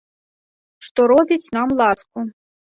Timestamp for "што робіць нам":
0.87-1.67